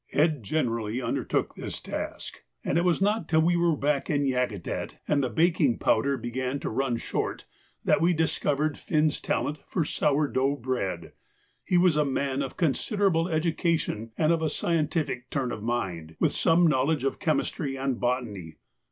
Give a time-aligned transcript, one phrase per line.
[0.13, 0.41] Ed.
[0.41, 5.23] generally undertook this task, and it was not till we were back in Yakutat, and
[5.23, 7.45] the baking powder began to run short,
[7.85, 11.11] that we discovered Finn's talent for 'sour dough' bread.
[11.63, 16.31] He was a man of considerable education and of a scientific turn of mind, with
[16.31, 18.57] some knowledge of chemistry and botany.